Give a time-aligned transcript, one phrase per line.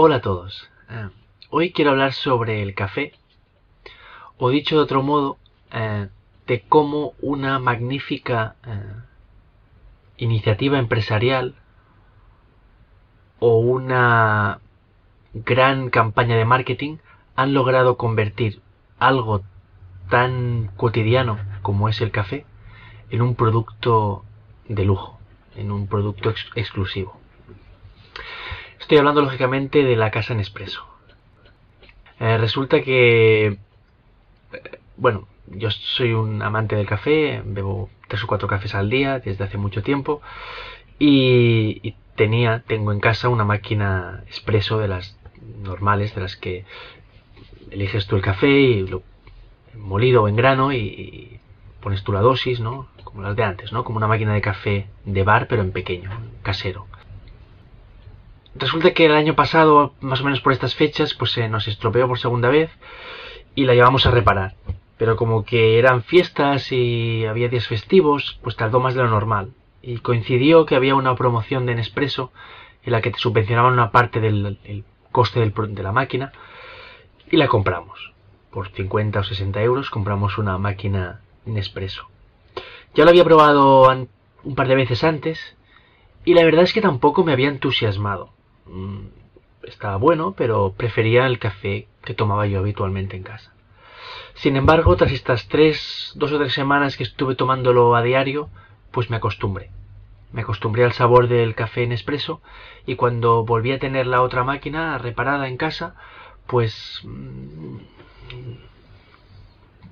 [0.00, 0.70] Hola a todos.
[0.90, 1.08] Eh,
[1.50, 3.14] hoy quiero hablar sobre el café,
[4.36, 5.38] o dicho de otro modo,
[5.72, 6.06] eh,
[6.46, 8.92] de cómo una magnífica eh,
[10.18, 11.56] iniciativa empresarial
[13.40, 14.60] o una
[15.34, 16.98] gran campaña de marketing
[17.34, 18.62] han logrado convertir
[19.00, 19.42] algo
[20.08, 22.46] tan cotidiano como es el café
[23.10, 24.24] en un producto
[24.68, 25.18] de lujo,
[25.56, 27.18] en un producto exclusivo.
[28.88, 30.82] Estoy hablando lógicamente de la casa Nespresso.
[32.20, 33.58] Eh, resulta que, eh,
[34.96, 39.44] bueno, yo soy un amante del café, bebo tres o cuatro cafés al día desde
[39.44, 40.22] hace mucho tiempo
[40.98, 45.18] y, tenía, tengo en casa una máquina expreso de las
[45.62, 46.64] normales, de las que
[47.70, 49.02] eliges tú el café y lo
[49.74, 51.40] molido o en grano y,
[51.82, 52.88] pones tú la dosis, ¿no?
[53.04, 53.84] Como las de antes, ¿no?
[53.84, 56.10] Como una máquina de café de bar pero en pequeño,
[56.42, 56.86] casero.
[58.58, 62.08] Resulta que el año pasado, más o menos por estas fechas, pues se nos estropeó
[62.08, 62.70] por segunda vez
[63.54, 64.54] y la llevamos a reparar
[64.98, 69.52] pero como que eran fiestas y había días festivos, pues tardó más de lo normal.
[69.80, 72.32] Y coincidió que había una promoción de Nespresso
[72.82, 76.32] en la que te subvencionaban una parte del coste de la máquina
[77.30, 78.12] y la compramos.
[78.50, 82.08] Por 50 o 60 euros compramos una máquina Nespresso.
[82.94, 83.88] Ya lo había probado
[84.42, 85.56] un par de veces antes
[86.24, 88.30] y la verdad es que tampoco me había entusiasmado.
[88.68, 89.06] Mm,
[89.64, 93.52] estaba bueno, pero prefería el café que tomaba yo habitualmente en casa.
[94.34, 98.48] Sin embargo, tras estas tres, dos o tres semanas que estuve tomándolo a diario,
[98.92, 99.70] pues me acostumbré.
[100.32, 102.40] Me acostumbré al sabor del café en expreso
[102.86, 105.94] y cuando volví a tener la otra máquina reparada en casa,
[106.46, 107.76] pues mm,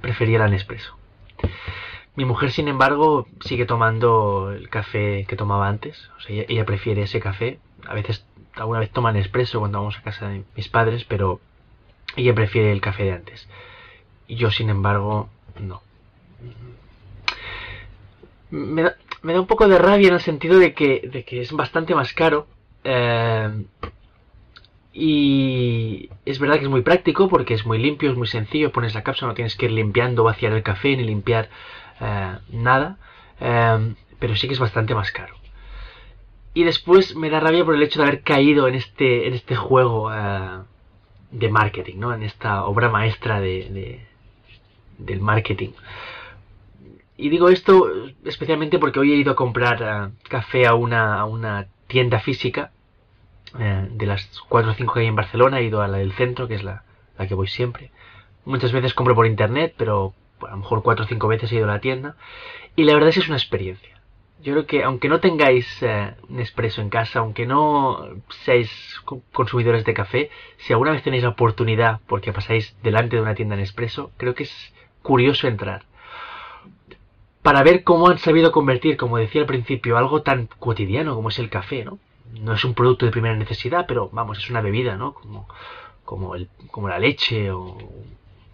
[0.00, 0.96] prefería el Nespresso.
[2.14, 6.10] Mi mujer, sin embargo, sigue tomando el café que tomaba antes.
[6.28, 7.58] Ella, prefiere ese café.
[7.86, 8.24] A veces,
[8.56, 11.40] alguna vez toma Nespresso cuando vamos a casa de mis padres, pero
[12.16, 13.48] ella prefiere el café de antes.
[14.28, 15.28] Yo, sin embargo,
[15.60, 15.82] no.
[18.50, 21.94] Me da, un poco de rabia en el sentido de que, de que es bastante
[21.94, 22.46] más caro.
[22.84, 23.64] Eh,
[24.92, 28.72] y es verdad que es muy práctico porque es muy limpio, es muy sencillo.
[28.72, 31.50] Pones la cápsula, no tienes que ir limpiando, vaciar el café ni limpiar
[32.00, 32.96] eh, nada.
[33.40, 35.34] Eh, pero sí que es bastante más caro.
[36.56, 39.56] Y después me da rabia por el hecho de haber caído en este, en este
[39.56, 40.10] juego
[41.30, 42.14] de marketing, ¿no?
[42.14, 44.00] En esta obra maestra de,
[44.96, 45.72] del marketing.
[47.18, 47.92] Y digo esto
[48.24, 52.70] especialmente porque hoy he ido a comprar eh, café a una, a una, tienda física
[53.60, 55.60] eh, de las 4 o 5 que hay en Barcelona.
[55.60, 56.84] He ido a la del centro, que es la,
[57.18, 57.90] la que voy siempre.
[58.46, 61.68] Muchas veces compro por internet, pero a lo mejor 4 o 5 veces he ido
[61.68, 62.16] a la tienda.
[62.76, 63.95] Y la verdad es que es una experiencia.
[64.42, 68.06] Yo creo que aunque no tengáis eh, un expreso en casa, aunque no
[68.44, 68.70] seáis
[69.32, 73.54] consumidores de café, si alguna vez tenéis la oportunidad porque pasáis delante de una tienda
[73.54, 75.84] en expreso, creo que es curioso entrar.
[77.42, 81.38] Para ver cómo han sabido convertir, como decía al principio, algo tan cotidiano como es
[81.38, 81.98] el café, ¿no?
[82.40, 85.14] No es un producto de primera necesidad, pero vamos, es una bebida, ¿no?
[85.14, 85.48] Como,
[86.04, 87.78] como, el, como la leche o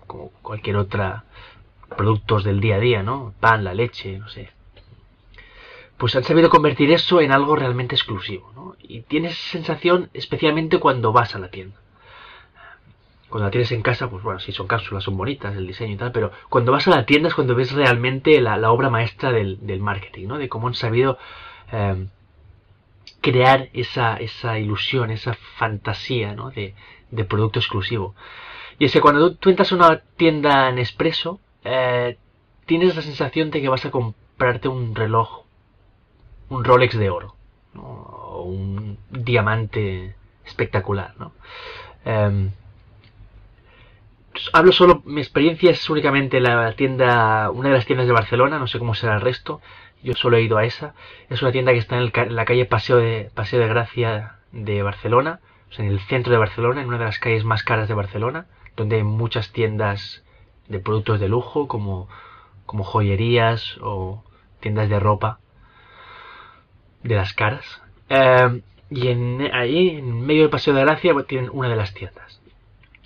[0.06, 1.24] como cualquier otra
[1.96, 3.34] productos del día a día, ¿no?
[3.40, 4.50] Pan, la leche, no sé.
[6.02, 8.74] Pues han sabido convertir eso en algo realmente exclusivo, ¿no?
[8.80, 11.76] Y tienes sensación especialmente cuando vas a la tienda
[13.28, 15.96] cuando la tienes en casa, pues bueno, sí son cápsulas, son bonitas, el diseño y
[15.96, 19.80] tal, pero cuando vas a la tienda es cuando ves realmente la, obra maestra del,
[19.80, 20.38] marketing, ¿no?
[20.38, 21.18] De cómo han sabido
[21.70, 22.08] em,
[23.20, 26.50] crear esa, esa ilusión, esa fantasía, ¿no?
[26.50, 26.74] De,
[27.28, 28.16] producto exclusivo.
[28.80, 32.18] Y es que cuando tú, entras a una tienda en expreso, eh,
[32.66, 35.44] tienes la sensación de que vas a comprarte un reloj,
[36.52, 37.34] un Rolex de oro,
[37.74, 40.14] un diamante
[40.44, 41.32] espectacular, ¿no?
[42.04, 42.50] Em,
[44.52, 48.66] hablo solo, mi experiencia es únicamente la tienda, una de las tiendas de Barcelona, no
[48.66, 49.60] sé cómo será el resto,
[50.02, 50.94] yo solo he ido a esa.
[51.30, 55.40] Es una tienda que está en, la calle Paseo de, Paseo de Gracia de Barcelona,
[55.70, 58.46] sea, en el centro de Barcelona, en una de las calles más caras de Barcelona,
[58.76, 60.24] donde hay muchas tiendas
[60.68, 62.08] de productos de lujo, como,
[62.66, 64.22] como joyerías o
[64.60, 65.38] tiendas de ropa
[67.02, 67.82] de las caras.
[68.08, 72.40] Eh, y en, ahí, en medio del Paseo de Gracia, tienen una de las tiendas.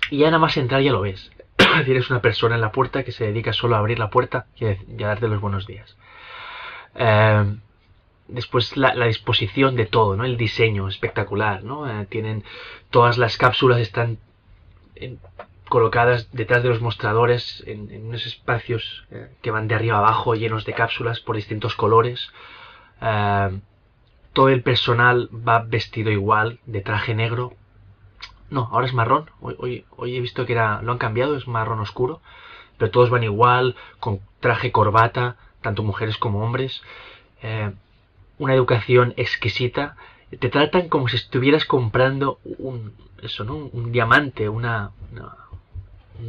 [0.09, 1.31] Y ya nada más entrar ya lo ves.
[1.85, 4.65] Tienes una persona en la puerta que se dedica solo a abrir la puerta y
[4.65, 4.77] a,
[5.07, 5.97] darte los buenos días.
[6.95, 7.55] Eh,
[8.27, 10.25] después la, disposición de todo, ¿no?
[10.25, 11.89] El diseño espectacular, ¿no?
[11.89, 12.43] Eh, tienen
[12.89, 14.17] todas las cápsulas están
[15.69, 19.05] colocadas detrás de los mostradores en, unos espacios
[19.41, 22.31] que van de arriba a abajo llenos de cápsulas por distintos colores.
[24.37, 27.53] Todo el personal va vestido igual, de traje negro,
[28.51, 29.31] no, ahora es marrón.
[29.41, 32.21] Hoy, he visto que era, lo han cambiado, es marrón oscuro.
[32.77, 36.83] Pero todos van igual, con traje, corbata, tanto mujeres como hombres.
[37.41, 37.71] Eh,
[38.37, 39.95] una educación exquisita.
[40.39, 42.93] Te tratan como si estuvieras comprando un,
[43.23, 43.55] eso, ¿no?
[43.55, 44.67] Un, diamante, un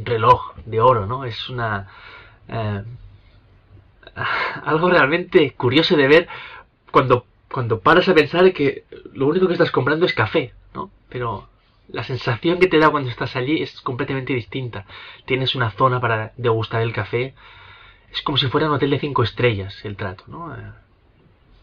[0.03, 1.25] reloj de oro, ¿no?
[1.25, 1.89] Es una...
[2.47, 2.83] Eh,
[4.65, 6.27] algo realmente curioso de ver
[6.89, 10.91] cuando, cuando paras a pensar que lo único que estás comprando es café, ¿no?
[11.09, 11.49] Pero
[11.87, 14.85] la sensación que te da cuando estás allí es completamente distinta.
[15.25, 17.33] Tienes una zona para degustar el café.
[18.11, 20.55] Es como si fuera un hotel de cinco estrellas el trato, ¿no?
[20.55, 20.71] Eh,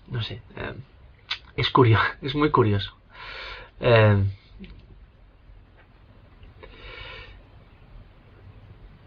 [0.08, 0.42] no sé.
[0.56, 0.74] Eh,
[1.56, 2.96] es curioso, es muy curioso.
[3.80, 4.24] Eh,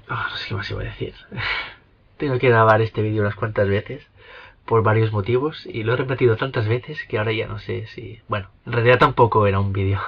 [0.10, 1.14] oh, no sé qué más iba a decir.
[2.18, 4.08] Tengo que grabar este vídeo unas cuantas veces
[4.70, 8.22] por varios motivos y lo he repetido tantas veces que ahora ya no sé si...
[8.28, 10.00] Bueno, en realidad tampoco era un vídeo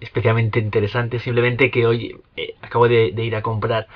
[0.00, 3.86] especialmente interesante, simplemente que hoy eh, acabo de, ir a comprar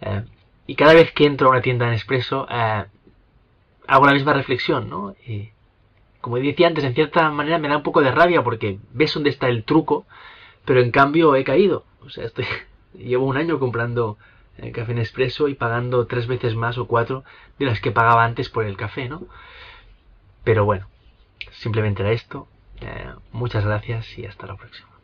[0.00, 0.22] eh,
[0.68, 2.84] y cada vez que entro a una tienda en expreso eh,
[3.88, 5.16] hago la misma reflexión, ¿no?
[5.26, 5.50] Y,
[6.20, 9.30] como decía antes, en cierta manera me da un poco de rabia porque ves dónde
[9.30, 10.06] está el truco,
[10.64, 11.84] pero en cambio he caído.
[12.04, 12.46] O sea, estoy,
[12.94, 14.18] llevo un año comprando
[14.72, 17.24] café en expreso y pagando tres veces más o cuatro
[17.58, 19.22] de las que pagaba antes por el café, ¿no?
[20.44, 20.86] Pero bueno,
[21.52, 22.48] simplemente era esto.
[23.32, 24.95] muchas gracias y hasta la próxima.